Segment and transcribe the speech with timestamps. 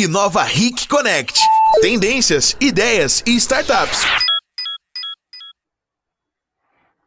[0.00, 1.40] Inova Ric Connect.
[1.80, 4.02] Tendências, ideias e startups.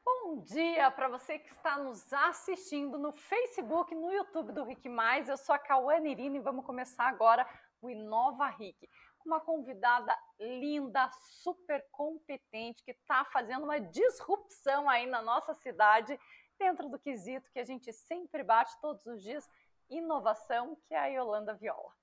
[0.03, 5.29] Bom dia para você que está nos assistindo no Facebook, no YouTube do Rick Mais.
[5.29, 7.47] Eu sou a Cauane Irina e vamos começar agora
[7.81, 8.89] o Inova Ric.
[9.25, 16.19] Uma convidada linda, super competente, que está fazendo uma disrupção aí na nossa cidade,
[16.59, 19.49] dentro do quesito que a gente sempre bate todos os dias,
[19.89, 22.00] inovação, que é a Yolanda Viola.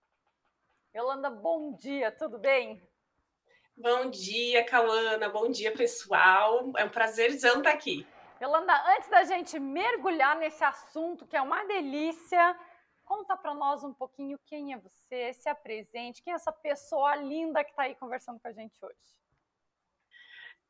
[0.94, 2.82] Yolanda, bom dia, tudo bem?
[3.76, 6.72] Bom dia, Cauana, bom dia, pessoal.
[6.76, 8.06] É um prazer estar aqui.
[8.40, 12.58] Yolanda, antes da gente mergulhar nesse assunto, que é uma delícia,
[13.04, 17.62] conta para nós um pouquinho quem é você, se apresente, quem é essa pessoa linda
[17.62, 18.96] que está aí conversando com a gente hoje.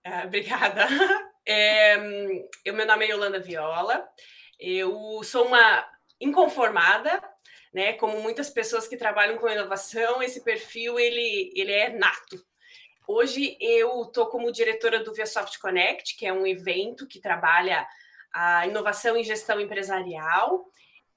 [0.04, 0.86] Ah, obrigada.
[1.50, 1.96] É,
[2.62, 4.06] eu, meu nome é Yolanda Viola,
[4.58, 7.22] eu sou uma inconformada,
[7.72, 7.92] né?
[7.94, 12.44] Como muitas pessoas que trabalham com inovação, esse perfil ele, ele é nato.
[13.06, 17.86] Hoje eu estou como diretora do ViaSoft Connect, que é um evento que trabalha
[18.32, 20.66] a inovação e gestão empresarial,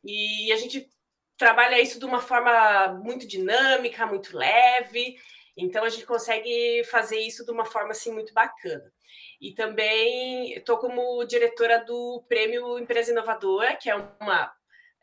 [0.03, 0.89] e a gente
[1.37, 5.17] trabalha isso de uma forma muito dinâmica, muito leve,
[5.57, 8.91] então a gente consegue fazer isso de uma forma assim muito bacana.
[9.39, 14.53] E também estou como diretora do Prêmio Empresa Inovadora, que é uma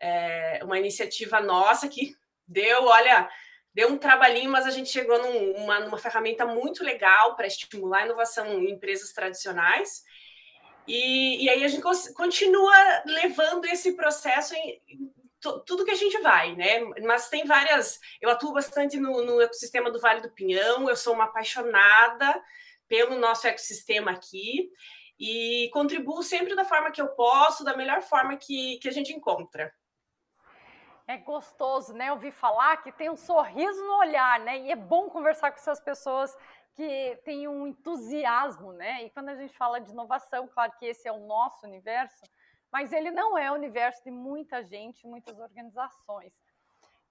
[0.00, 2.14] é, uma iniciativa nossa que
[2.46, 3.28] deu, olha,
[3.74, 8.06] deu um trabalhinho, mas a gente chegou numa, numa ferramenta muito legal para estimular a
[8.06, 10.02] inovação em empresas tradicionais.
[10.86, 11.82] E, e aí a gente
[12.14, 15.12] continua levando esse processo em, em
[15.64, 16.80] tudo que a gente vai, né?
[17.04, 18.00] Mas tem várias.
[18.20, 22.42] Eu atuo bastante no, no, ecossistema do Vale do Pinhão, eu sou uma apaixonada
[22.88, 24.70] pelo nosso ecossistema aqui
[25.20, 29.12] e contribuo sempre da forma que eu posso, da melhor forma que, que a gente
[29.12, 29.72] encontra.
[31.08, 32.12] É gostoso, né?
[32.12, 34.58] Ouvir falar que tem um sorriso no olhar, né?
[34.58, 36.36] E é bom conversar com essas pessoas
[36.74, 39.04] que têm um entusiasmo, né?
[39.04, 42.22] E quando a gente fala de inovação, claro que esse é o nosso universo,
[42.70, 46.34] mas ele não é o universo de muita gente, muitas organizações.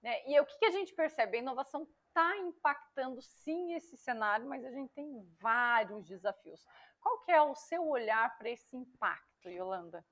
[0.00, 0.22] Né?
[0.28, 1.36] E o que, a gente percebe?
[1.36, 6.64] A inovação está impactando sim esse cenário, mas a gente tem vários desafios.
[7.00, 10.06] Qual que é o seu olhar para esse impacto, Yolanda?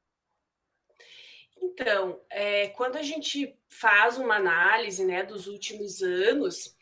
[1.61, 6.77] Então, é, quando a gente faz uma análise né, dos últimos anos,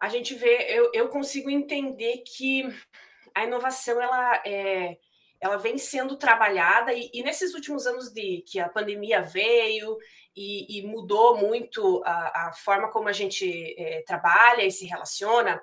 [0.00, 2.64] a gente vê, eu, eu consigo entender que
[3.34, 4.98] a inovação ela, é,
[5.40, 9.98] ela vem sendo trabalhada e, e, nesses últimos anos de que a pandemia veio
[10.34, 15.60] e, e mudou muito a, a, forma como a gente é, trabalha e se relaciona,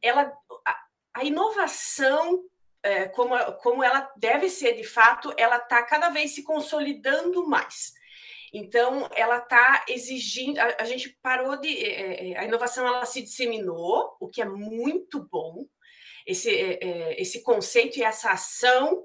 [0.00, 0.32] ela,
[0.66, 0.78] a,
[1.14, 2.44] a inovação
[2.82, 7.92] é, como, como ela deve ser de fato, ela está cada vez se consolidando mais.
[8.52, 10.58] Então, ela está exigindo.
[10.58, 11.68] A, a, gente parou de.
[11.68, 15.64] É, é, a inovação ela se disseminou, o que é muito bom,
[16.26, 19.04] esse, é, é esse conceito e essa ação,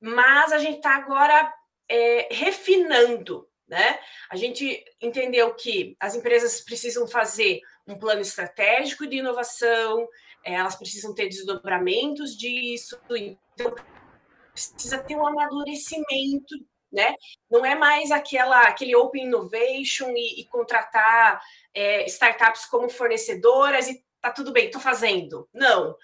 [0.00, 1.52] mas a gente está agora
[1.88, 3.48] é, refinando.
[3.66, 3.98] Né?
[4.30, 10.08] A gente entendeu que as empresas precisam fazer um plano estratégico de inovação,
[10.44, 13.74] é, elas precisam ter desdobramentos disso, então
[14.52, 16.54] precisa ter um amadurecimento,
[16.90, 17.14] né?
[17.50, 21.40] Não é mais aquela aquele open innovation e, e contratar
[21.74, 25.48] é, startups como fornecedoras e tá tudo bem, estou fazendo.
[25.52, 25.96] Não.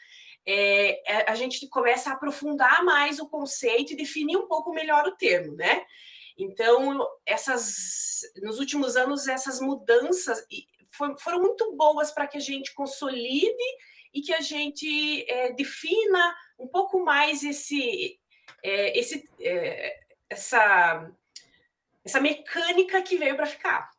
[0.47, 5.07] É, é, a gente começa a aprofundar mais o conceito e definir um pouco melhor
[5.07, 5.85] o termo, né?
[6.37, 10.45] Então, essas nos últimos anos essas mudanças
[11.21, 13.65] foram muito boas para que a gente consolide
[14.15, 18.19] e que a gente é, defina um pouco mais esse,
[18.63, 21.13] é, esse, é, essa,
[22.05, 23.91] essa mecânica que veio para ficar.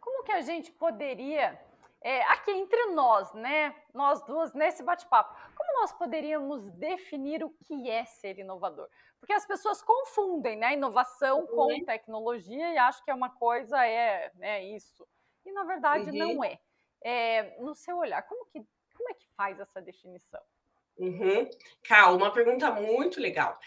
[0.00, 1.60] Como que a gente poderia,
[2.00, 7.90] é, aqui entre nós, né, nós duas, nesse bate-papo, como nós poderíamos definir o que
[7.90, 8.88] é ser inovador?
[9.18, 11.46] Porque as pessoas confundem, né, inovação uhum.
[11.46, 15.04] com tecnologia e acham que é uma coisa, é né, isso.
[15.44, 16.16] E na verdade uhum.
[16.16, 16.58] não é.
[17.02, 17.56] é.
[17.60, 18.64] No seu olhar, como que
[18.94, 20.40] como é que faz essa definição?
[20.96, 21.48] Uhum.
[21.82, 23.58] Cal, uma pergunta muito legal.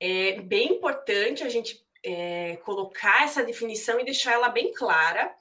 [0.00, 5.34] É bem importante a gente é, colocar essa definição e deixar ela bem clara.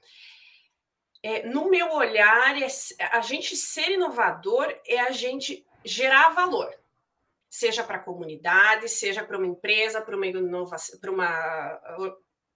[1.24, 2.68] É, no meu olhar, é,
[3.12, 6.72] a gente ser inovador é a gente gerar valor,
[7.50, 11.81] seja para a comunidade, seja para uma empresa, para uma inovação, para uma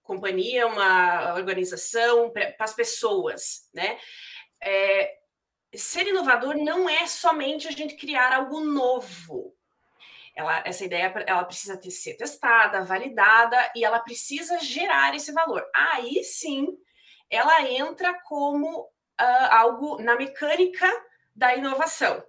[0.03, 3.99] companhia, uma organização, para as pessoas, né?
[4.61, 5.17] É,
[5.77, 9.55] ser inovador não é somente a gente criar algo novo.
[10.35, 15.65] Ela, essa ideia ela precisa ter, ser testada, validada e ela precisa gerar esse valor.
[15.73, 16.77] Aí sim,
[17.29, 20.87] ela entra como uh, algo na mecânica
[21.33, 22.23] da inovação.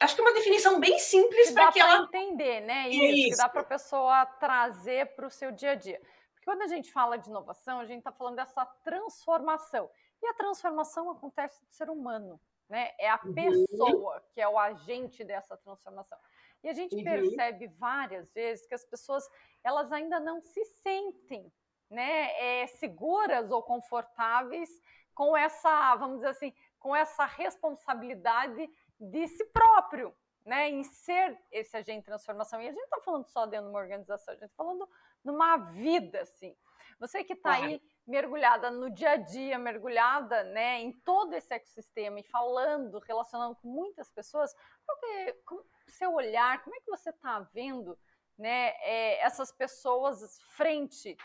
[0.00, 2.88] Acho que é uma definição bem simples para que ela entender, né?
[2.88, 3.30] Isso, Isso.
[3.30, 6.00] que dá para a pessoa trazer para o seu dia a dia.
[6.32, 9.88] Porque quando a gente fala de inovação, a gente está falando dessa transformação.
[10.22, 12.92] E a transformação acontece do ser humano, né?
[12.98, 13.34] É a uhum.
[13.34, 16.18] pessoa que é o agente dessa transformação.
[16.62, 17.02] E a gente uhum.
[17.02, 19.28] percebe várias vezes que as pessoas
[19.64, 21.52] elas ainda não se sentem
[21.90, 24.80] né, é, seguras ou confortáveis
[25.14, 28.68] com essa, vamos dizer assim, com essa responsabilidade
[28.98, 30.14] de si próprio,
[30.44, 32.60] né, em ser esse agente de transformação.
[32.60, 34.88] E a gente está falando só dentro de uma organização, a gente está falando
[35.22, 36.56] numa vida, assim.
[36.98, 42.20] Você que está aí mergulhada no dia a dia, mergulhada né, em todo esse ecossistema
[42.20, 44.52] e falando, relacionando com muitas pessoas,
[44.84, 47.98] qual é, o seu olhar, como é que você está vendo
[48.36, 51.16] né, é, essas pessoas frente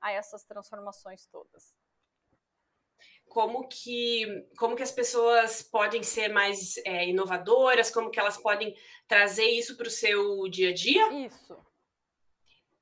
[0.00, 1.74] a essas transformações todas?
[3.26, 4.26] Como que,
[4.58, 8.76] como que as pessoas podem ser mais é, inovadoras, como que elas podem
[9.08, 11.12] trazer isso para o seu dia a dia?
[11.26, 11.56] Isso.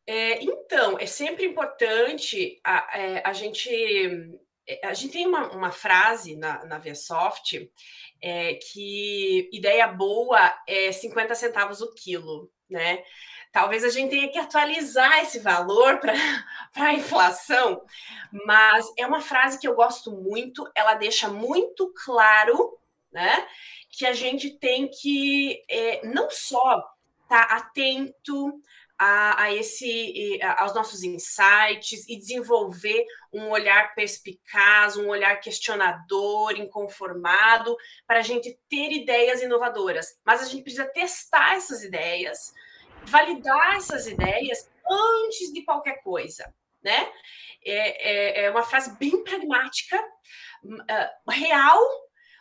[0.07, 3.71] É, então, é sempre importante a, é, a gente.
[4.67, 7.71] É, a gente tem uma, uma frase na, na Vsoft
[8.21, 10.39] é, que ideia boa
[10.69, 13.03] é 50 centavos o quilo, né?
[13.53, 16.15] Talvez a gente tenha que atualizar esse valor para
[16.75, 17.83] a inflação,
[18.47, 22.79] mas é uma frase que eu gosto muito, ela deixa muito claro
[23.13, 23.47] né,
[23.91, 26.83] que a gente tem que é, não só
[27.25, 28.59] estar tá atento
[29.05, 37.77] a, a, esse, aos nossos insights e desenvolver um olhar perspicaz, um olhar questionador, inconformado,
[38.07, 40.17] para a gente ter ideias inovadoras.
[40.25, 42.55] Mas a gente precisa testar essas ideias,
[43.03, 47.11] validar essas ideias antes de qualquer coisa, né?
[47.65, 50.01] É, é, é uma frase bem pragmática,
[50.65, 51.81] uh, real,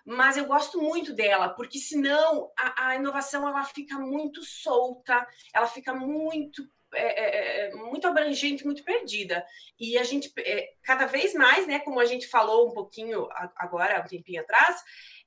[0.06, 5.68] mas eu gosto muito dela, porque senão a, a inovação ela fica muito solta, ela
[5.68, 9.46] fica muito é, é, é muito abrangente, muito perdida.
[9.80, 14.02] E a gente, é, cada vez mais, né, como a gente falou um pouquinho agora,
[14.02, 14.84] um tempinho atrás,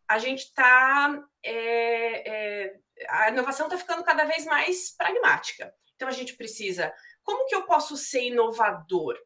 [0.08, 1.22] a gente está.
[1.42, 2.74] É, é,
[3.08, 5.74] a inovação está ficando cada vez mais pragmática.
[5.96, 6.92] Então a gente precisa.
[7.22, 9.16] Como que eu posso ser inovador?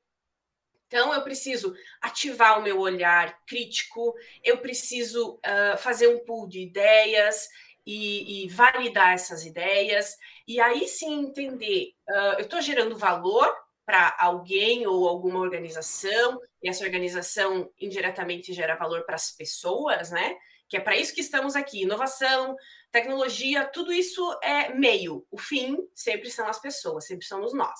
[0.88, 6.60] Então, eu preciso ativar o meu olhar crítico, eu preciso uh, fazer um pool de
[6.60, 7.46] ideias
[7.86, 13.54] e, e, validar essas ideias, e aí sim entender: uh, eu estou gerando valor
[13.84, 20.36] para alguém ou alguma organização, e essa organização indiretamente gera valor para as pessoas, né?
[20.68, 21.82] que é para isso que estamos aqui.
[21.82, 22.54] Inovação,
[22.92, 25.26] tecnologia, tudo isso é meio.
[25.30, 27.78] O fim sempre são as pessoas, sempre somos nós.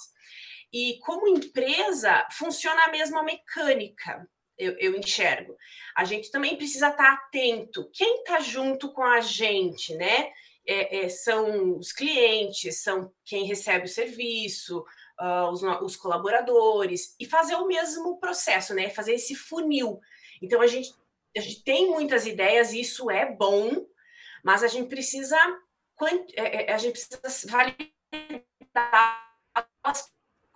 [0.72, 4.28] E como empresa, funciona a mesma mecânica.
[4.56, 5.56] Eu, eu, enxergo.
[5.94, 7.88] A gente também precisa estar atento.
[7.92, 10.32] Quem está junto com a gente, né?
[10.66, 14.84] É, é, são os clientes, são quem recebe o serviço,
[15.20, 18.90] uh, os, os, colaboradores, e fazer o mesmo processo, né?
[18.90, 20.00] Fazer esse funil.
[20.42, 20.92] Então, a gente
[21.36, 23.86] a gente tem muitas ideias e isso é bom,
[24.42, 25.36] mas a gente precisa
[26.34, 29.28] é, é, a gente precisa validar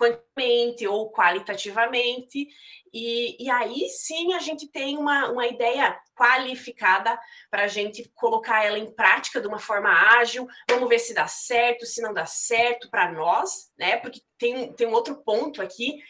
[0.03, 2.49] quantitativamente ou qualitativamente,
[2.93, 7.19] e, e aí sim a gente tem uma, uma ideia qualificada
[7.51, 10.47] para a gente colocar ela em prática de uma forma ágil.
[10.69, 13.97] Vamos ver se dá certo, se não dá certo para nós, né?
[13.97, 16.03] Porque tem, tem um outro ponto aqui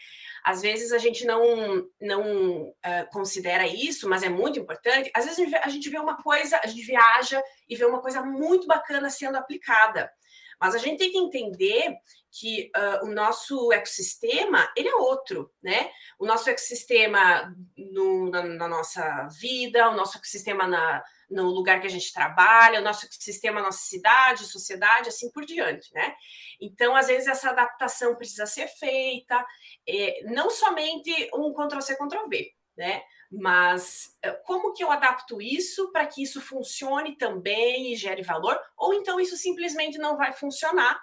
[0.43, 5.09] às vezes a gente não, não uh, considera isso, mas é muito importante.
[5.15, 7.85] Às vezes a gente, vê, a gente vê uma coisa, a gente viaja e vê
[7.85, 10.11] uma coisa muito bacana sendo aplicada.
[10.59, 11.97] Mas a gente tem que entender
[12.31, 15.91] que uh, o nosso ecossistema ele é outro, né?
[16.17, 21.85] O nosso ecossistema no, na, na, nossa vida, o nosso ecossistema na, no lugar que
[21.85, 26.15] a gente trabalha, o nosso ecossistema, nossa cidade, sociedade, assim por diante, né?
[26.59, 29.45] Então, às vezes, essa adaptação precisa ser feita,
[29.87, 33.03] é, não somente um Ctrl-C, Ctrl-V, né?
[33.35, 38.59] Mas eh, como que eu adapto isso para que isso funcione também e gere valor?
[38.77, 41.01] Ou então isso simplesmente não vai funcionar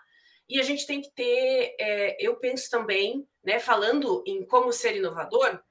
[0.51, 4.97] e a gente tem que ter, é, eu penso também, né, falando em como ser
[4.97, 5.63] inovador,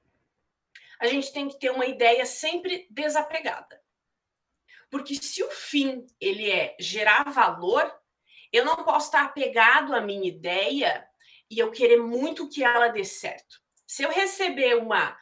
[0.98, 3.78] a gente tem que ter uma ideia sempre desapegada.
[4.88, 7.94] Porque se o fim ele é gerar valor,
[8.50, 11.06] eu não posso estar apegado à minha ideia
[11.50, 13.60] e eu querer muito que ela dê certo.
[13.86, 15.14] Se eu receber uma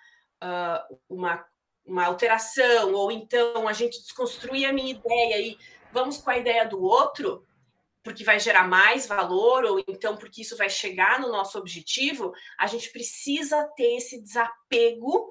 [0.42, 1.44] uh, uma,
[1.84, 5.58] uma alteração, ou então a gente desconstruir a minha ideia e
[5.92, 7.46] vamos com a ideia do outro,
[8.02, 12.66] porque vai gerar mais valor, ou então porque isso vai chegar no nosso objetivo, a
[12.66, 15.30] gente precisa ter esse desapego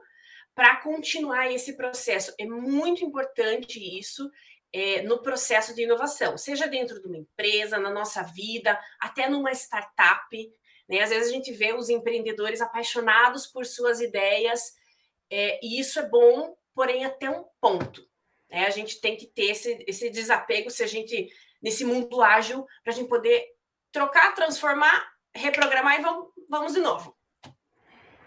[0.53, 2.33] para continuar esse processo.
[2.39, 4.29] É muito importante isso
[4.73, 9.51] é, no processo de inovação, seja dentro de uma empresa, na nossa vida, até numa
[9.51, 10.53] startup.
[10.89, 11.01] Né?
[11.01, 14.75] Às vezes a gente vê os empreendedores apaixonados por suas ideias,
[15.29, 18.07] é, e isso é bom, porém até um ponto.
[18.49, 18.65] Né?
[18.65, 21.29] A gente tem que ter esse, esse desapego se a gente
[21.61, 23.45] nesse mundo ágil para a gente poder
[23.91, 27.17] trocar, transformar, reprogramar e vamos, vamos de novo.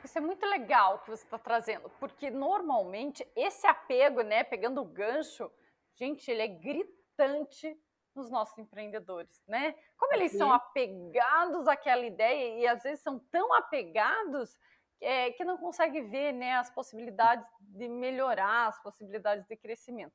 [0.04, 4.85] Isso é muito legal que você está trazendo, porque normalmente esse apego, né, pegando o
[4.85, 5.50] gancho,
[5.95, 7.78] gente, ele é gritante
[8.14, 9.75] nos nossos empreendedores, né?
[9.97, 14.59] Como eles são apegados àquela ideia e às vezes são tão apegados
[15.00, 20.14] é, que não conseguem ver né, as possibilidades de melhorar, as possibilidades de crescimento.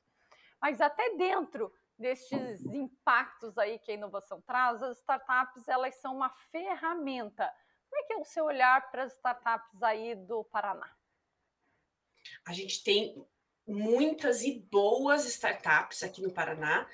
[0.61, 6.29] Mas até dentro destes impactos aí que a inovação traz, as startups elas são uma
[6.51, 7.51] ferramenta.
[7.89, 10.89] Como é que é o seu olhar para as startups aí do Paraná?
[12.45, 13.25] A gente tem
[13.67, 16.87] muitas e boas startups aqui no Paraná.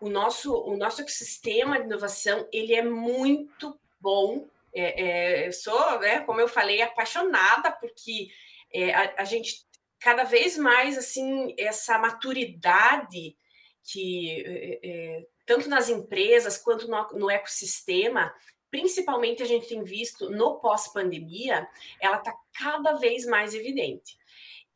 [0.00, 4.46] O nosso, o nosso ecossistema de inovação ele é muito bom.
[4.78, 8.28] É, é, eu sou, né, como eu falei, apaixonada porque
[8.72, 9.66] é, a, a gente
[9.98, 13.36] cada vez mais assim essa maturidade
[13.82, 18.32] que é, é, tanto nas empresas quanto no, no, ecossistema,
[18.70, 21.66] principalmente a gente tem visto no pós-pandemia,
[22.00, 24.16] ela está cada vez mais evidente.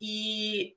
[0.01, 0.75] E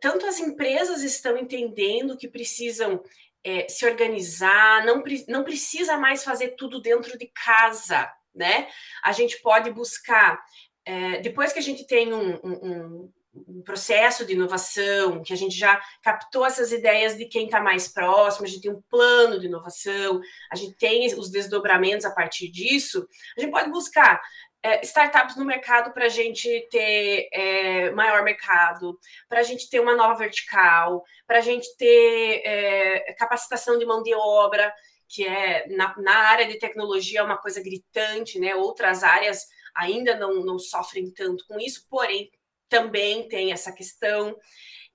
[0.00, 3.04] tanto as empresas estão entendendo que precisam
[3.44, 8.68] é, se organizar, não, não precisa mais fazer tudo dentro de casa, né?
[9.02, 10.42] A gente pode buscar,
[10.84, 15.56] é, depois que a gente tem um, um, um processo de inovação, que a gente
[15.56, 19.46] já captou essas ideias de quem está mais próximo, a gente tem um plano de
[19.46, 24.20] inovação, a gente tem os desdobramentos a partir disso, a gente pode buscar
[24.62, 28.98] é, startups no mercado para a gente ter é, maior mercado,
[29.28, 34.02] para a gente ter uma nova vertical, para a gente ter é, capacitação de mão
[34.02, 34.72] de obra,
[35.08, 38.54] que é na, na área de tecnologia é uma coisa gritante, né?
[38.54, 42.30] Outras áreas ainda não, não sofrem tanto com isso, porém
[42.68, 44.36] também tem essa questão.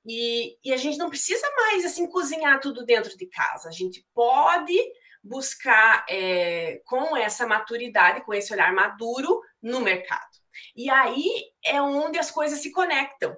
[0.05, 3.69] E, e, a gente não precisa mais assim cozinhar tudo dentro de casa.
[3.69, 4.77] A gente pode
[5.21, 10.39] buscar é, com essa maturidade, com esse olhar maduro no mercado.
[10.75, 13.35] E aí é onde as coisas se conectam.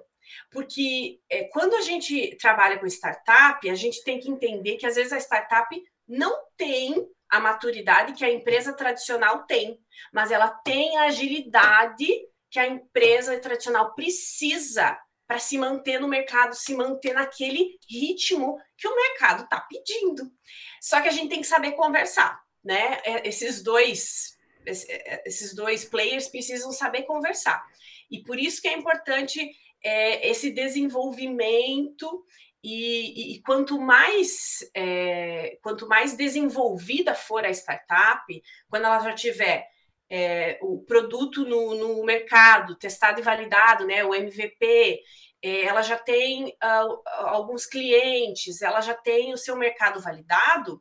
[0.50, 4.94] Porque é, quando a gente trabalha com startup, a gente tem que entender que às
[4.94, 6.94] vezes a startup não tem
[7.30, 9.78] a maturidade que a empresa tradicional tem,
[10.12, 12.06] mas ela tem a agilidade
[12.50, 18.86] que a empresa tradicional precisa para se manter no mercado, se manter naquele ritmo que
[18.86, 20.30] o mercado está pedindo.
[20.78, 23.00] Só que a gente tem que saber conversar, né?
[23.02, 27.64] É, esses dois, é, esses dois players precisam saber conversar.
[28.10, 29.50] E por isso que é importante
[29.82, 32.26] é, esse desenvolvimento
[32.62, 38.24] e, e, quanto mais é, quanto mais desenvolvida for a startup,
[38.68, 39.68] quando ela já tiver
[40.08, 45.02] é, o produto no, no, mercado, testado e validado, né, o MVP,
[45.42, 50.80] é, ela já tem uh, alguns clientes, ela já tem o seu mercado validado,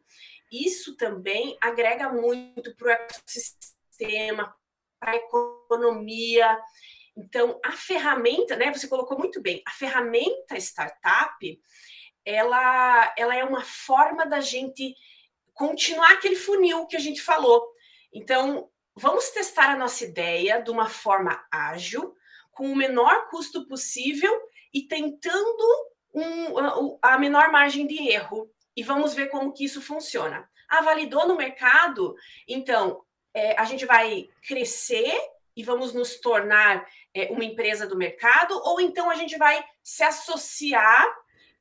[0.51, 4.53] isso também agrega muito para o ecossistema,
[4.99, 6.59] para a economia.
[7.15, 11.61] Então, a ferramenta, né, você colocou muito bem, a ferramenta startup,
[12.25, 14.95] ela, ela é uma forma da gente
[15.53, 17.67] continuar aquele funil que a gente falou.
[18.13, 22.15] Então, vamos testar a nossa ideia de uma forma ágil,
[22.51, 24.31] com o menor custo possível
[24.73, 28.49] e tentando um, a menor margem de erro.
[28.75, 30.49] E vamos ver como que isso funciona.
[30.69, 32.15] Ah, validou no mercado?
[32.47, 33.03] Então,
[33.33, 35.13] é, a gente vai crescer
[35.55, 40.03] e vamos nos tornar é, uma empresa do mercado, ou então a gente vai se
[40.03, 41.13] associar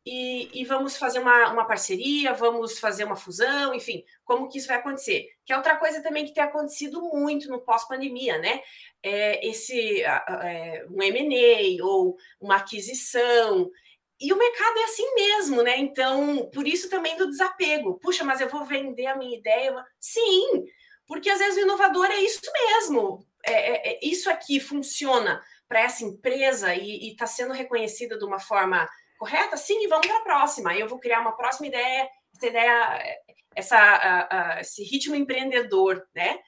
[0.05, 4.69] e, e, vamos fazer uma, uma parceria, vamos fazer uma fusão, enfim, como que isso
[4.69, 5.29] vai acontecer?
[5.45, 8.63] Que é outra coisa também que tem acontecido muito no pós-pandemia, né?
[9.03, 13.71] É esse é, um M&A ou uma aquisição.
[14.19, 15.77] E o mercado é assim mesmo, né?
[15.79, 17.99] Então, por isso também do desapego.
[17.99, 19.85] Puxa, mas eu vou vender a minha ideia.
[19.99, 20.65] Sim,
[21.07, 23.27] porque às vezes o inovador é isso mesmo.
[23.45, 28.41] É, é, é isso aqui funciona para essa empresa e está sendo reconhecida de uma
[28.41, 29.57] forma correta?
[29.57, 30.75] Sim, vamos para a próxima.
[30.75, 33.19] Eu vou criar uma próxima ideia, essa ideia,
[33.55, 36.39] essa, esse ritmo empreendedor, né?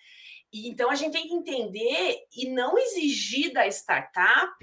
[0.53, 4.55] E, então a gente tem que entender e não exigir da startup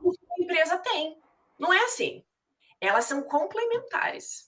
[0.00, 1.18] o que a empresa tem.
[1.58, 2.24] Não é assim.
[2.80, 4.45] Elas são complementares.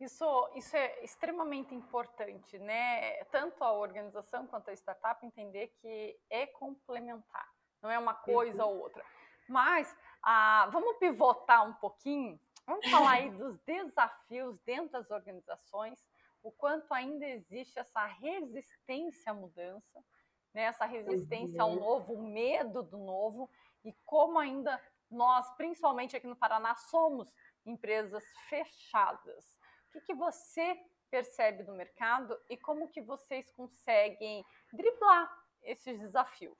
[0.00, 3.24] Isso, isso é extremamente importante, né?
[3.24, 7.48] Tanto a organização quanto a startup entender que é complementar,
[7.82, 8.70] não é uma coisa uhum.
[8.70, 9.04] ou outra.
[9.48, 12.38] Mas Ah, vamos pivotar um pouquinho.
[12.66, 15.98] Vamos falar aí dos desafios dentro das organizações,
[16.42, 20.04] o quanto ainda existe essa resistência à mudança,
[20.52, 20.62] né?
[20.62, 21.80] essa resistência ao uhum.
[21.80, 23.50] novo, o medo do novo,
[23.84, 27.32] e como ainda nós, principalmente aqui no Paraná, somos
[27.64, 29.57] empresas fechadas.
[29.88, 30.76] O que, que você
[31.10, 35.30] percebe do mercado e como que vocês conseguem driblar
[35.62, 36.58] esses desafios?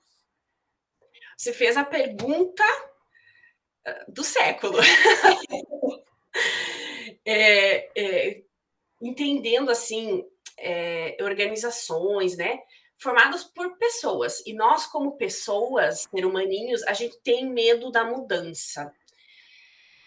[1.37, 2.63] Você fez a pergunta
[3.85, 4.79] ah, do século.
[7.23, 8.43] é, é,
[9.01, 12.59] entendendo assim é, organizações, né?
[12.97, 14.43] Formadas por pessoas.
[14.45, 18.93] E nós, como pessoas, ser humaninhos, a gente tem medo da mudança.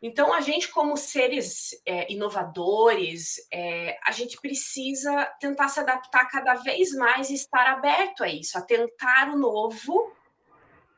[0.04, 6.54] Então, a gente, como seres é, inovadores, é, a gente precisa tentar se adaptar cada
[6.54, 10.12] vez mais e estar aberto a isso, a tentar o novo.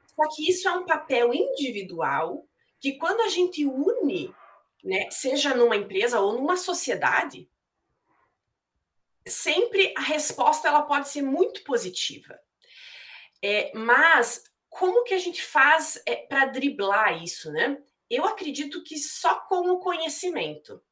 [0.07, 2.49] Só que isso é um papel individual
[2.81, 4.35] que, quando a gente une,
[4.83, 7.47] né, seja numa empresa ou numa sociedade,
[9.27, 12.39] sempre a resposta ela pode ser muito positiva.
[13.43, 17.83] É, mas como que a gente faz é, para driblar isso, né?
[18.11, 20.83] Eu acredito que só com o conhecimento.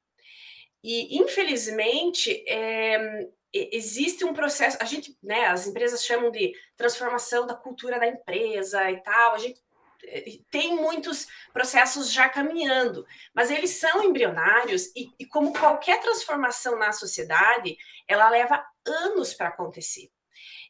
[0.82, 7.54] E, infelizmente, é, existe um processo, a gente, né, as empresas chamam de transformação da
[7.54, 9.60] cultura da empresa e tal, a gente
[10.04, 16.78] eh, tem muitos processos já caminhando, mas eles são embrionários e, e como qualquer transformação
[16.78, 17.76] na sociedade,
[18.08, 20.10] ela leva anos para acontecer.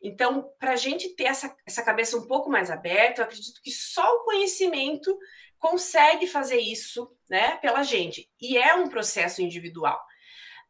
[0.02, 3.70] Então, para a gente ter essa, essa cabeça um pouco mais aberta, eu acredito que
[3.70, 5.16] só o conhecimento
[5.62, 8.28] consegue fazer isso né, pela gente.
[8.40, 9.98] E é um processo individual.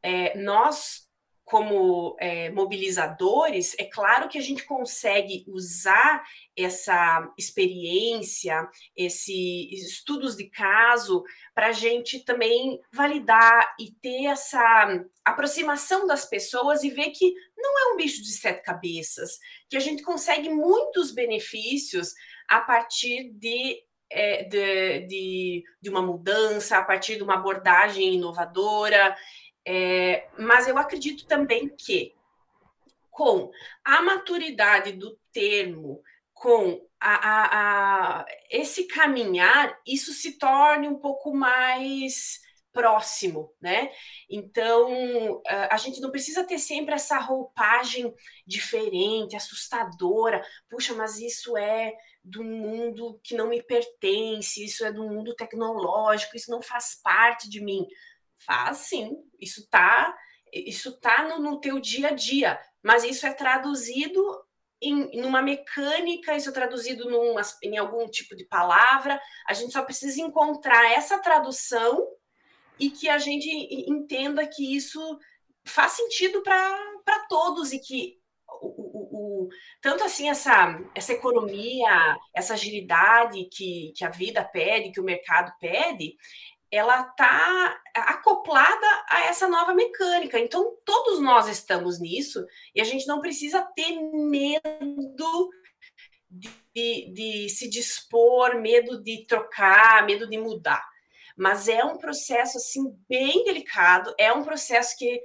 [0.03, 1.09] É, nós,
[1.47, 6.23] como é, mobilizadores, é claro que a gente consegue usar
[6.55, 11.25] essa experiência, esses estudos de caso,
[11.55, 17.79] para a gente também validar e ter essa aproximação das pessoas e ver que não
[17.79, 19.39] é um bicho de sete cabeças,
[19.71, 22.13] que a gente consegue muitos benefícios
[22.47, 29.17] a partir de é, de, de, de, uma mudança, a partir de uma abordagem inovadora.
[29.67, 32.15] É, mas eu acredito também que,
[33.11, 33.51] com
[33.85, 36.03] a maturidade do termo,
[36.35, 42.41] com a, a, a, esse caminhar, isso se torne um pouco mais
[42.73, 43.91] próximo, né?
[44.29, 48.13] Então, a gente não precisa ter sempre essa roupagem
[48.47, 50.43] diferente, assustadora.
[50.71, 51.93] Puxa, mas isso é
[52.41, 57.49] um mundo que não me pertence, isso é do mundo tecnológico, isso não faz parte
[57.49, 57.87] de mim.
[58.39, 60.17] Faz sim, isso tá,
[60.53, 64.23] isso tá no, no teu dia a dia, mas isso é traduzido
[64.81, 67.09] em numa mecânica, isso é traduzido
[67.63, 69.21] em algum tipo de palavra.
[69.49, 72.05] A gente só precisa encontrar essa tradução
[72.79, 73.49] e que a gente
[73.89, 75.01] entenda que isso
[75.65, 78.22] faz sentido para todos e que
[79.81, 85.53] tanto assim essa, essa economia, essa agilidade que, que a vida pede, que o mercado
[85.61, 86.17] pede,
[86.71, 90.39] ela está acoplada a essa nova mecânica.
[90.39, 95.51] Então, todos nós estamos nisso e a gente não precisa ter medo
[96.75, 100.83] de, de se dispor, medo de trocar, medo de mudar.
[101.37, 105.21] Mas é um processo assim bem delicado, é um processo que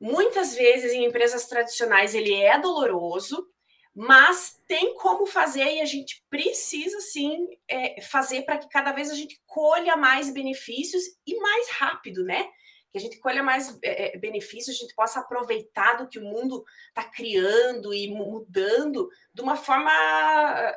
[0.00, 3.46] Muitas vezes em empresas tradicionais ele é doloroso,
[3.94, 9.10] mas tem como fazer e a gente precisa sim é, fazer para que cada vez
[9.10, 12.50] a gente colha mais benefícios e mais rápido, né?
[12.90, 16.24] Que a gente colha mais é, é benefícios, a gente possa aproveitar do que o
[16.24, 19.92] mundo está criando e mudando de uma forma,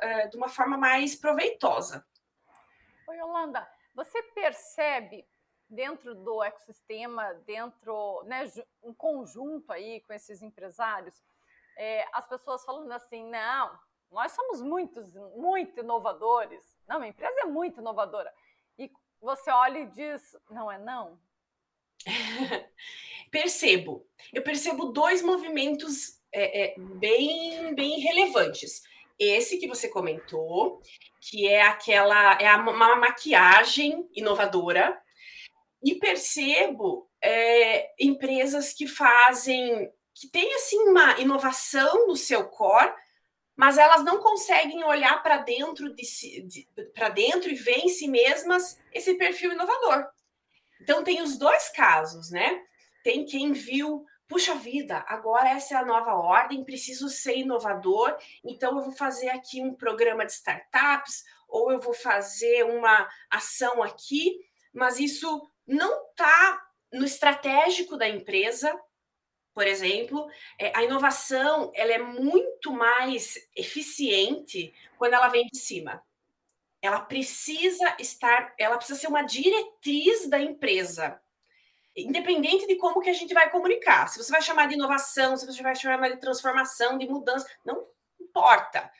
[0.02, 2.04] é, de uma forma mais proveitosa.
[3.08, 5.26] Oi, Yolanda, você percebe
[5.68, 8.50] dentro do ecossistema, dentro, né,
[8.82, 11.14] em conjunto aí com esses empresários,
[11.76, 13.78] é, as pessoas falando assim, não,
[14.10, 16.62] nós somos muitos, muito inovadores.
[16.86, 18.32] Não, a empresa é muito inovadora.
[18.78, 21.18] E você olha e diz, não é não?
[23.30, 24.06] percebo.
[24.32, 28.82] Eu percebo dois movimentos é, é, bem, bem relevantes.
[29.18, 30.80] Esse que você comentou,
[31.20, 35.00] que é aquela, é uma maquiagem inovadora,
[35.84, 42.92] e percebo é, empresas que fazem, que têm assim uma inovação no seu core,
[43.54, 47.88] mas elas não conseguem olhar para dentro de, si, de para dentro e ver em
[47.88, 50.06] si mesmas esse perfil inovador.
[50.80, 52.60] Então tem os dois casos, né?
[53.04, 58.76] Tem quem viu puxa vida, agora essa é a nova ordem, preciso ser inovador, então
[58.78, 64.40] eu vou fazer aqui um programa de startups, ou eu vou fazer uma ação aqui,
[64.72, 68.72] mas isso não está no estratégico da empresa,
[69.54, 76.02] por exemplo, é, a inovação ela é muito mais eficiente quando ela vem de cima.
[76.82, 81.20] Ela precisa estar, ela precisa ser uma diretriz da empresa
[81.96, 84.08] independente de como que a gente vai comunicar.
[84.08, 87.86] Se você vai chamar de inovação, se você vai chamar de transformação, de mudança, não
[88.20, 88.90] importa.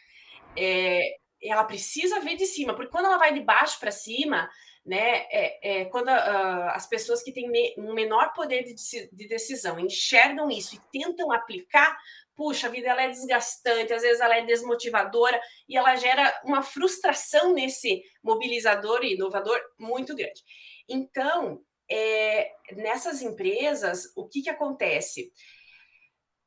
[0.57, 1.01] É,
[1.43, 4.49] ela precisa ver de cima, porque quando ela vai de baixo para cima,
[4.85, 8.75] né, é, é quando uh, as pessoas que têm me, um menor poder de,
[9.11, 11.97] de, decisão enxergam isso e tentam aplicar,
[12.37, 16.63] puxa, a vida ela é desgastante, às vezes ela é desmotivadora e ela gera uma
[16.63, 20.43] frustração nesse mobilizador e inovador muito grande.
[20.87, 25.33] Então, é, nessas empresas, o que, que acontece?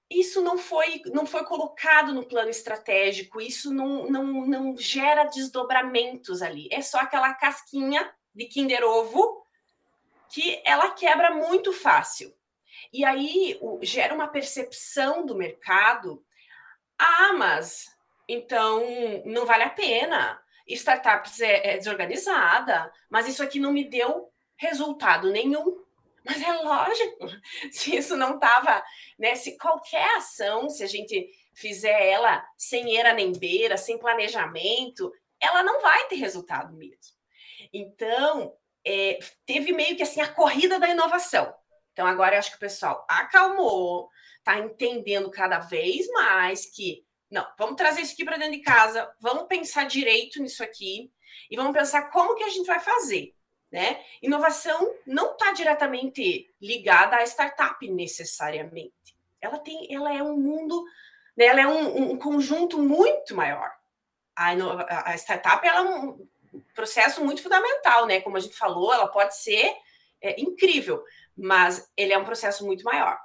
[0.09, 6.41] Isso não foi, não foi colocado no plano estratégico, isso não, não, não gera desdobramentos
[6.41, 6.69] ali.
[6.71, 9.43] É só aquela casquinha de Kinder Ovo
[10.29, 12.31] que ela quebra muito fácil.
[12.93, 16.23] E aí o, gera uma percepção do mercado.
[16.97, 17.97] Ah, mas
[18.27, 18.83] então
[19.25, 20.39] não vale a pena.
[20.67, 25.83] Startups é, é desorganizada, mas isso aqui não me deu resultado nenhum.
[26.23, 27.25] Mas é lógico,
[27.71, 28.83] se isso não estava,
[29.17, 29.33] né?
[29.33, 35.63] Se qualquer ação, se a gente fizer ela sem era nem beira, sem planejamento, ela
[35.63, 37.16] não vai ter resultado mesmo.
[37.73, 38.53] Então,
[38.85, 41.53] é, teve meio que assim a corrida da inovação.
[41.93, 47.45] Então, agora eu acho que o pessoal acalmou, está entendendo cada vez mais que não,
[47.57, 51.11] vamos trazer isso aqui para dentro de casa, vamos pensar direito nisso aqui
[51.51, 53.35] e vamos pensar como que a gente vai fazer.
[53.69, 54.01] Né?
[54.21, 58.93] Inovação não está diretamente ligada à startup necessariamente.
[59.41, 60.85] Ela tem, ela é um mundo,
[61.35, 61.45] né?
[61.45, 63.69] ela é um, um conjunto muito maior.
[64.33, 65.83] A, a startup ela é
[66.73, 68.21] processo muito fundamental, né?
[68.21, 69.73] Como a gente falou, ela pode ser
[70.21, 71.03] é, incrível,
[71.35, 73.17] mas ele é um processo muito maior.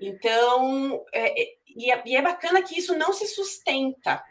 [0.00, 4.22] Então, é, é e, é, e é bacana que isso não se sustenta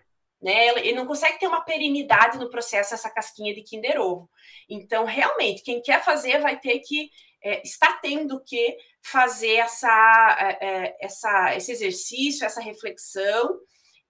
[0.45, 0.67] né?
[0.79, 4.29] Ele não consegue ter uma perenidade no processo, essa casquinha de Kinder Ovo.
[4.69, 7.09] Então, realmente, quem quer fazer vai ter que
[7.41, 13.59] é, está tendo que fazer essa, é, essa, esse exercício, essa reflexão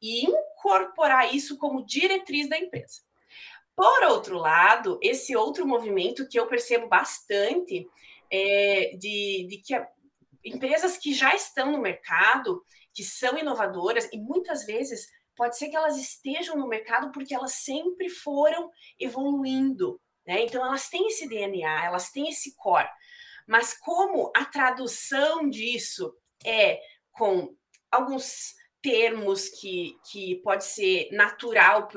[0.01, 3.01] e incorporar isso como diretriz da empresa.
[3.75, 7.87] Por outro lado, esse outro movimento que eu percebo bastante
[8.31, 9.87] é de, de que a,
[10.43, 15.75] empresas que já estão no mercado, que são inovadoras e muitas vezes pode ser que
[15.75, 20.43] elas estejam no mercado porque elas sempre foram evoluindo, né?
[20.43, 22.87] Então elas têm esse DNA, elas têm esse core.
[23.45, 26.79] Mas como a tradução disso é
[27.11, 27.53] com
[27.91, 31.89] alguns termos que, que pode ser natural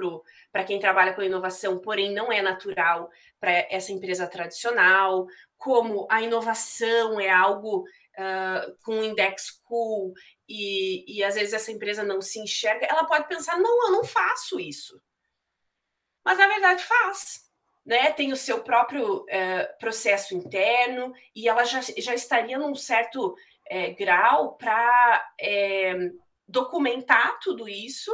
[0.50, 5.26] para quem trabalha com inovação, porém não é natural para essa empresa tradicional,
[5.58, 10.14] como a inovação é algo uh, com index cool
[10.48, 14.02] e, e às vezes essa empresa não se enxerga, ela pode pensar: não, eu não
[14.02, 14.98] faço isso.
[16.24, 17.46] Mas na verdade faz.
[17.84, 23.28] Né, tem o seu próprio uh, processo interno e ela já, já estaria num certo
[23.28, 25.94] uh, grau para é,
[26.48, 28.10] documentar tudo isso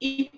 [0.00, 0.30] e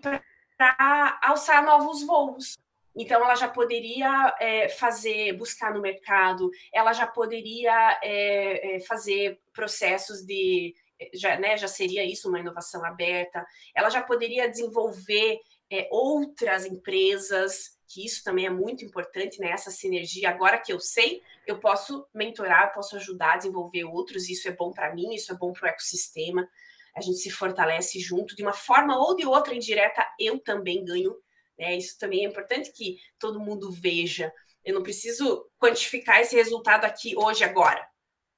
[0.57, 2.59] para alçar novos voos.
[2.95, 10.25] Então, ela já poderia é, fazer, buscar no mercado, ela já poderia é, fazer processos
[10.25, 10.75] de.
[11.15, 17.77] Já, né, já seria isso uma inovação aberta, ela já poderia desenvolver é, outras empresas,
[17.93, 19.51] que isso também é muito importante, né?
[19.51, 20.31] Essa sinergia.
[20.31, 24.73] Agora que eu sei, eu posso mentorar, posso ajudar a desenvolver outros, isso é bom
[24.73, 26.49] para mim, isso é bom para o ecossistema.
[26.97, 31.17] A gente se fortalece junto, de uma forma ou de outra indireta, eu também ganho
[31.63, 31.77] né?
[31.77, 34.33] Isso também é importante que todo mundo veja.
[34.65, 37.87] Eu não preciso quantificar esse resultado aqui hoje, agora.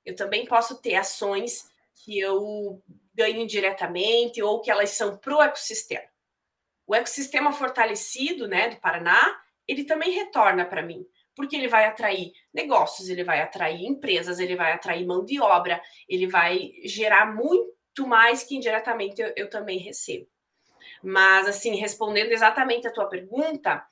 [0.04, 2.82] Eu também posso ter ações que eu
[3.14, 6.04] ganho diretamente ou que elas são para o ecossistema.
[6.86, 12.33] O ecossistema fortalecido né, do Paraná, ele também retorna para mim, porque ele vai atrair
[12.53, 18.07] negócios, ele vai atrair empresas, ele vai atrair mão de obra, ele vai gerar muito
[18.07, 20.29] mais que indiretamente eu, eu também recebo.
[21.03, 23.85] Mas, assim, respondendo exatamente a tua pergunta,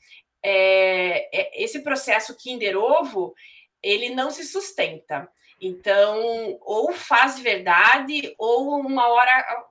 [0.42, 3.34] é, é, esse processo Kinder Ovo,
[3.82, 5.28] ele não se sustenta.
[5.60, 9.66] Então, ou faz de verdade, ou uma hora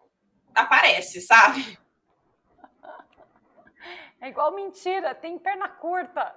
[0.56, 1.78] aparece, sabe?
[4.22, 6.36] É igual mentira, tem perna curta.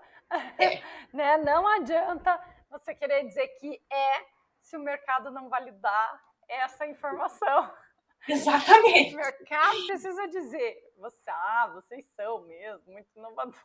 [0.59, 0.83] É.
[1.13, 1.37] né?
[1.37, 4.27] Não adianta você querer dizer que é
[4.61, 7.71] se o mercado não validar essa informação.
[8.27, 9.15] Exatamente.
[9.15, 13.61] O mercado precisa dizer, você, ah, vocês são mesmo muito inovadores.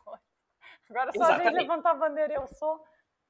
[0.89, 1.47] Agora só Exatamente.
[1.47, 2.83] a gente levantar a bandeira, eu sou,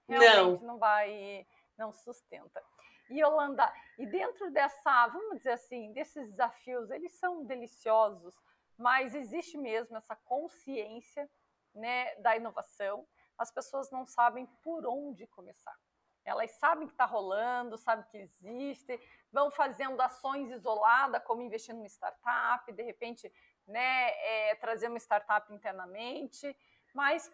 [0.08, 1.46] realmente não, não vai,
[1.78, 2.64] não sustenta.
[3.10, 8.34] E Holanda, e dentro dessa, vamos dizer assim, desses desafios, eles são deliciosos,
[8.80, 11.30] mas existe mesmo essa consciência
[11.76, 13.06] né, da inovação.
[13.38, 15.76] As pessoas não sabem por onde começar.
[16.24, 18.98] Elas sabem que está rolando, sabem que existe,
[19.32, 23.32] vão fazendo ações isoladas, como investir numa startup, de repente
[23.68, 26.56] né, é, trazer uma startup internamente,
[26.94, 27.30] mas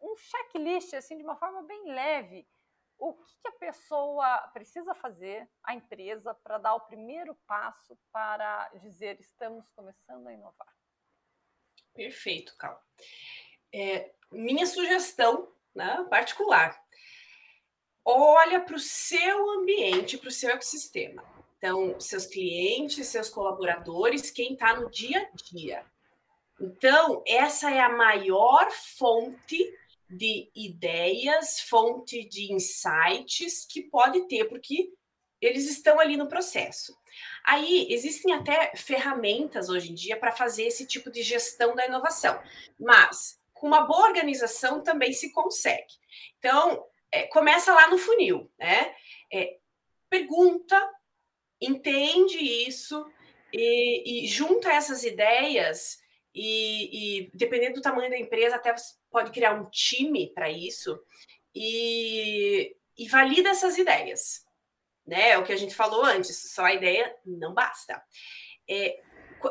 [0.00, 2.46] um checklist assim de uma forma bem leve.
[2.98, 8.68] O que, que a pessoa precisa fazer, a empresa, para dar o primeiro passo para
[8.74, 10.81] dizer estamos começando a inovar?
[11.94, 12.82] Perfeito, Cal.
[13.72, 16.82] É, minha sugestão né, particular
[18.04, 21.24] olha para o seu ambiente, para o seu ecossistema.
[21.58, 25.86] Então, seus clientes, seus colaboradores, quem está no dia a dia.
[26.60, 29.72] Então, essa é a maior fonte
[30.10, 34.92] de ideias, fonte de insights que pode ter, porque
[35.42, 36.96] eles estão ali no processo.
[37.44, 42.40] Aí existem até ferramentas hoje em dia para fazer esse tipo de gestão da inovação,
[42.78, 45.94] mas com uma boa organização também se consegue.
[46.38, 48.94] Então, é, começa lá no funil, né?
[49.32, 49.58] É,
[50.08, 50.80] pergunta,
[51.60, 53.04] entende isso
[53.52, 55.98] e, e junta essas ideias
[56.34, 58.74] e, e, dependendo do tamanho da empresa, até
[59.10, 60.98] pode criar um time para isso
[61.54, 64.44] e, e valida essas ideias.
[65.12, 65.30] Né?
[65.30, 68.02] É o que a gente falou antes, só a ideia não basta.
[68.68, 69.00] É,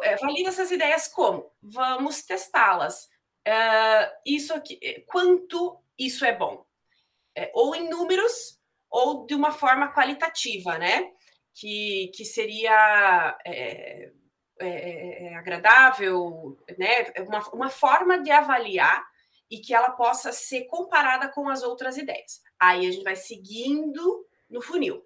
[0.04, 1.52] é valida essas ideias como?
[1.62, 3.10] Vamos testá-las.
[3.48, 6.66] Uh, isso aqui, quanto isso é bom?
[7.36, 11.12] é, ou em números ou de uma forma qualitativa, né?
[11.54, 14.12] Que, que seria é,
[14.60, 17.12] é, é, agradável, né?
[17.26, 19.04] Uma, uma forma de avaliar
[19.50, 22.42] e que ela possa ser comparada com as outras ideias.
[22.60, 25.06] Aí a gente vai seguindo no funil.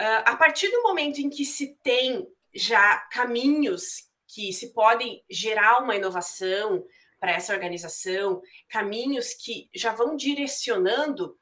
[0.00, 5.82] Uh, a partir do momento em que se tem já caminhos que se podem gerar
[5.82, 6.84] uma inovação,
[7.20, 11.36] para essa organização, caminhos que já vão direcionando,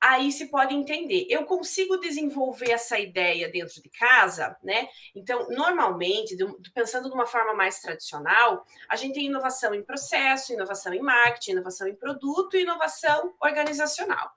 [0.00, 1.26] aí se pode entender.
[1.28, 4.88] Eu consigo desenvolver essa ideia dentro de casa, né?
[5.14, 6.36] Então, normalmente,
[6.72, 11.52] pensando de uma forma mais tradicional, a gente tem inovação em processo, inovação em marketing,
[11.52, 14.30] inovação em produto e inovação organizacional.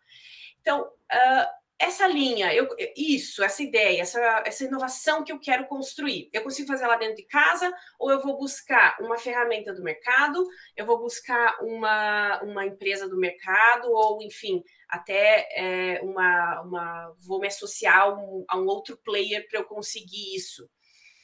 [0.62, 6.30] Então, uh, essa linha, eu, isso, essa ideia, essa, essa inovação que eu quero construir,
[6.32, 10.48] eu consigo fazer lá dentro de casa ou eu vou buscar uma ferramenta do mercado,
[10.78, 17.16] eu vou buscar uma, uma empresa do mercado ou, enfim, até é, uma, uma.
[17.20, 20.70] Vou me associar a um, a um outro player para eu conseguir isso,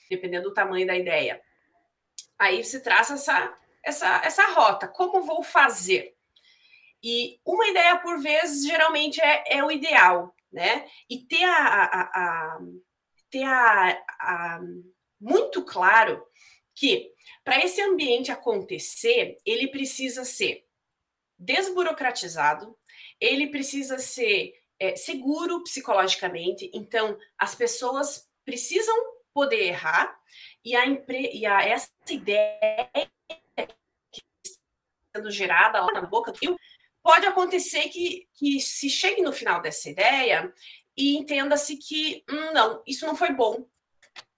[0.10, 1.40] dependendo do tamanho da ideia.
[2.40, 4.88] Aí você traça essa, essa, essa rota.
[4.88, 6.16] Como vou fazer?
[7.04, 10.90] E uma ideia por vez geralmente é, é o ideal né?
[11.08, 12.60] E ter a, a, a
[13.30, 14.60] ter a, a,
[15.22, 16.26] muito claro
[16.74, 17.12] que
[17.44, 20.66] para esse ambiente acontecer, ele precisa ser
[21.38, 22.76] desburocratizado,
[23.22, 26.72] ele precisa ser é, seguro psicologicamente.
[26.74, 28.96] Então, as pessoas precisam
[29.32, 30.20] poder errar
[30.66, 32.90] e a, empre e a essa ideia
[34.12, 34.58] que está
[35.16, 36.58] sendo gerada lá na boca do
[37.08, 40.54] pode acontecer que, que se chegue no final dessa ideia
[40.98, 43.66] e entenda-se que hum, não, isso não foi bom.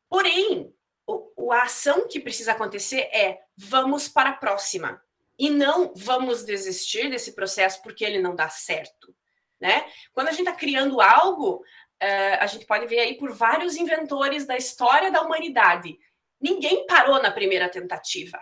[0.08, 0.72] Porém,
[1.08, 5.02] o, a ação que precisa acontecer é vamos para a próxima
[5.40, 9.16] e não vamos desistir desse processo porque ele não dá certo,
[9.60, 9.92] né?
[10.14, 14.46] Quando a gente está criando algo, uh, a gente pode ver aí por vários inventores
[14.46, 15.98] da história da humanidade.
[16.40, 18.40] Ninguém parou na primeira tentativa.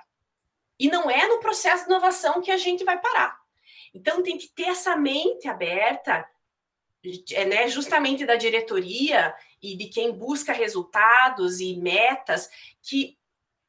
[0.78, 3.47] E não é no processo de inovação que a gente vai parar.
[3.93, 6.28] Então tem que ter essa mente aberta,
[7.32, 12.50] é, né, justamente da diretoria e de quem busca resultados e metas,
[12.82, 13.17] que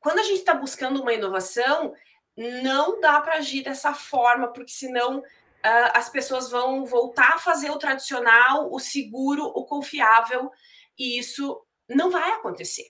[0.00, 1.94] quando a gente está buscando uma inovação,
[2.37, 7.70] não dá para agir dessa forma, porque senão uh, as pessoas vão voltar a fazer
[7.70, 10.50] o tradicional, o seguro, o confiável,
[10.96, 12.88] e isso não vai acontecer.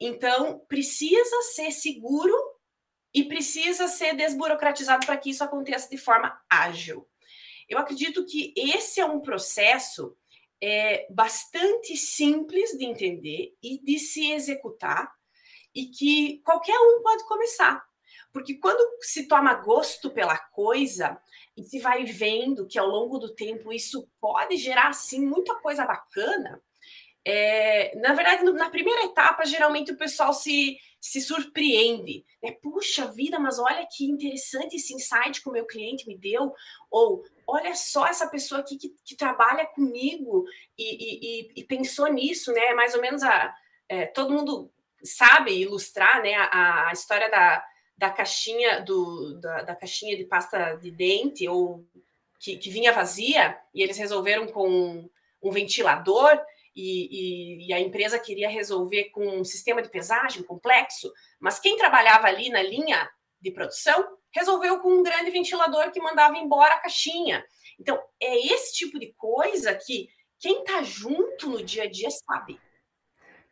[0.00, 2.34] Então, precisa ser seguro
[3.12, 7.08] e precisa ser desburocratizado para que isso aconteça de forma ágil.
[7.68, 10.16] Eu acredito que esse é um processo
[10.60, 15.10] é, bastante simples de entender e de se executar
[15.74, 17.82] e que qualquer um pode começar.
[18.32, 21.20] Porque quando se toma gosto pela coisa
[21.56, 25.84] e se vai vendo que ao longo do tempo isso pode gerar assim muita coisa
[25.84, 26.62] bacana,
[27.24, 32.24] é, na verdade, na primeira etapa, geralmente o pessoal se, se surpreende.
[32.42, 32.52] Né?
[32.52, 36.52] Puxa vida, mas olha que interessante esse insight que o meu cliente me deu.
[36.90, 40.44] Ou olha só essa pessoa aqui que, que trabalha comigo
[40.76, 42.74] e, e, e, pensou nisso, né?
[42.74, 43.54] Mais ou menos a,
[43.88, 44.70] é, todo mundo
[45.02, 47.64] sabe ilustrar né, a, a história da,
[47.96, 51.84] da caixinha do, da, da, caixinha de pasta de dente ou
[52.38, 55.08] que, que vinha vazia e eles resolveram com
[55.42, 56.38] um ventilador
[56.74, 61.76] e, e, e, a empresa queria resolver com um sistema de pesagem complexo, mas quem
[61.76, 66.80] trabalhava ali na linha de produção resolveu com um grande ventilador que mandava embora a
[66.80, 67.44] caixinha.
[67.78, 72.60] Então, é esse tipo de coisa que quem está junto no dia a dia sabe.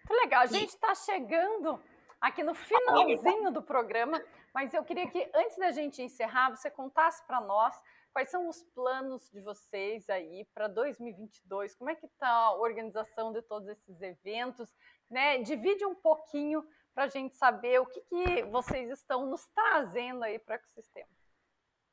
[0.08, 0.42] Muito legal.
[0.42, 1.82] A gente está chegando
[2.20, 4.22] aqui no finalzinho do programa,
[4.54, 7.74] mas eu queria que, antes da gente encerrar, você contasse para nós
[8.12, 11.74] Quais são os planos de vocês aí para 2022?
[11.76, 14.74] Como é que está a organização de todos esses eventos?
[15.10, 15.38] Né?
[15.38, 20.38] Divide um pouquinho para a gente saber o que, que vocês estão nos trazendo aí
[20.38, 21.08] para o ecossistema.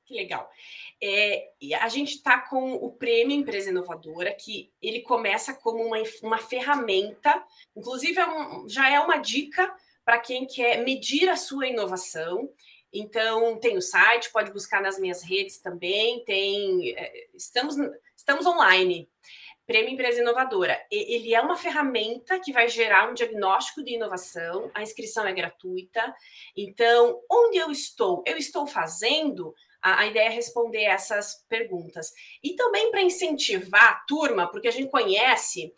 [0.06, 0.49] Que legal.
[1.01, 1.51] É,
[1.82, 7.43] a gente está com o Prêmio Empresa Inovadora, que ele começa como uma, uma ferramenta,
[7.75, 12.47] inclusive é um, já é uma dica para quem quer medir a sua inovação
[12.97, 16.97] então, tem o site, pode buscar nas minhas redes também, tem.
[16.97, 17.75] É, estamos,
[18.15, 19.10] estamos online.
[19.67, 20.79] Prêmio Empresa Inovadora.
[20.89, 26.15] Ele é uma ferramenta que vai gerar um diagnóstico de inovação, a inscrição é gratuita.
[26.55, 28.23] Então, onde eu estou?
[28.25, 29.53] Eu estou fazendo.
[29.81, 32.13] A, a ideia é responder essas perguntas.
[32.41, 35.73] E também para incentivar a turma, porque a gente conhece,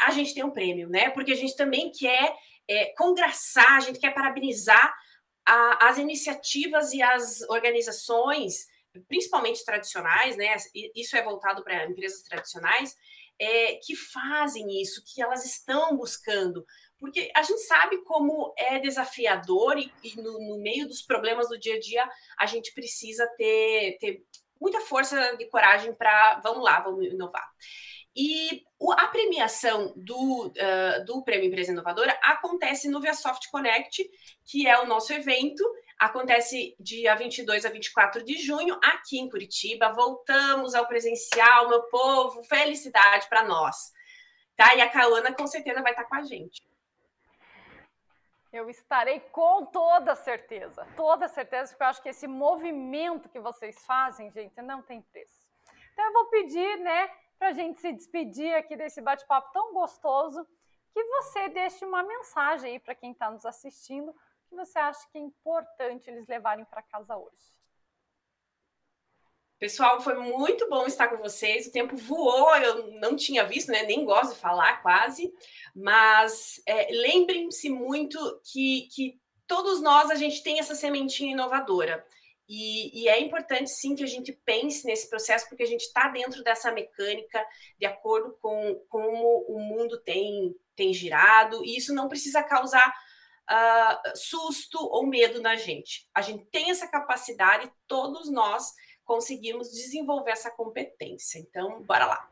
[0.00, 1.10] a gente tem um prêmio, né?
[1.10, 2.34] Porque a gente também quer
[2.66, 4.94] é, congraçar, a gente quer parabenizar
[5.46, 8.66] a, as iniciativas e as organizações,
[9.08, 10.56] principalmente tradicionais, né?
[10.94, 12.96] Isso é voltado para empresas tradicionais,
[13.38, 16.64] é, que fazem isso, que elas estão buscando.
[16.98, 21.58] Porque a gente sabe como é desafiador e, e no, no, meio dos problemas do
[21.58, 24.22] dia a dia a gente precisa ter, ter
[24.60, 27.48] muita força de coragem para vamos lá, vamos inovar.
[28.14, 28.62] E
[28.98, 34.08] a premiação do, uh, do Prêmio Empresa Inovadora acontece no ViaSoft Connect,
[34.44, 35.64] que é o nosso evento.
[35.98, 39.92] Acontece dia 22 a 24 de junho, aqui em Curitiba.
[39.92, 42.42] Voltamos ao presencial, meu povo.
[42.44, 43.92] Felicidade para nós.
[44.56, 44.74] Tá?
[44.74, 46.62] E a Cauana com certeza vai estar com a gente.
[48.52, 53.82] Eu estarei com toda certeza, toda certeza, porque eu acho que esse movimento que vocês
[53.86, 55.48] fazem, gente, não tem preço.
[55.94, 57.10] Então eu vou pedir, né,
[57.42, 60.46] para a gente se despedir aqui desse bate-papo tão gostoso,
[60.94, 64.14] que você deixe uma mensagem aí para quem está nos assistindo,
[64.48, 67.58] que você acha que é importante eles levarem para casa hoje.
[69.58, 71.66] Pessoal, foi muito bom estar com vocês.
[71.66, 73.82] O tempo voou, eu não tinha visto, né?
[73.82, 75.34] Nem gosto de falar quase,
[75.74, 82.06] mas é, lembrem-se muito que, que todos nós a gente tem essa sementinha inovadora.
[82.48, 86.08] E, e, é importante sim que a gente pense nesse processo, porque a gente está
[86.08, 87.44] dentro dessa mecânica
[87.78, 92.92] de acordo com como o mundo tem, tem girado, e isso não precisa causar
[93.50, 96.08] uh, susto ou medo na gente.
[96.14, 98.72] A gente tem essa capacidade, todos nós
[99.04, 101.38] conseguimos desenvolver essa competência.
[101.38, 102.28] Então, bora lá.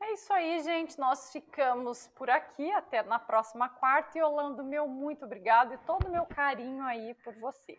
[0.00, 0.98] É isso aí, gente.
[0.98, 4.16] Nós ficamos por aqui até na próxima quarta.
[4.16, 7.78] E Orlando, meu muito obrigado e todo o meu carinho aí por você.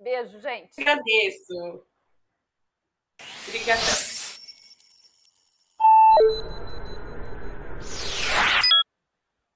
[0.00, 0.80] Beijo, gente.
[0.80, 1.86] Agradeço.
[3.46, 3.80] Obrigada.